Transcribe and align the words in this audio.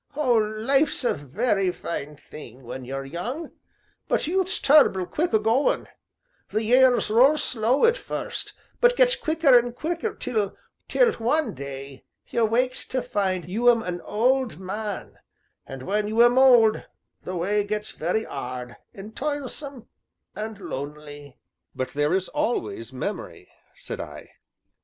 Oh! 0.15 0.33
life's 0.33 1.03
a 1.03 1.13
very 1.13 1.71
fine 1.71 2.15
thing 2.15 2.63
when 2.63 2.83
you're 2.85 3.05
young; 3.05 3.51
but 4.07 4.25
youth's 4.25 4.57
tur'ble 4.59 5.05
quick 5.05 5.31
agoin' 5.31 5.85
the 6.49 6.63
years 6.63 7.11
roll 7.11 7.37
slow 7.37 7.85
at 7.85 7.97
first, 7.97 8.53
but 8.79 8.97
gets 8.97 9.15
quicker 9.15 9.55
'n 9.59 9.73
quicker, 9.73 10.15
till, 10.15 10.57
one 11.19 11.53
day, 11.53 12.03
you 12.27 12.43
wakes 12.45 12.83
to 12.87 13.03
find 13.03 13.47
you 13.47 13.69
'm 13.69 13.83
an 13.83 14.01
old 14.01 14.57
man; 14.59 15.17
an' 15.67 15.85
when 15.85 16.07
you'm 16.07 16.35
old, 16.39 16.81
the 17.21 17.35
way 17.35 17.63
gets 17.63 17.91
very 17.91 18.25
'ard, 18.25 18.77
an' 18.95 19.11
toilsome, 19.11 19.87
an' 20.35 20.55
lonely." 20.59 21.37
"But 21.75 21.89
there 21.89 22.15
is 22.15 22.27
always 22.29 22.91
memory," 22.91 23.49
said 23.75 23.99
I. 24.01 24.31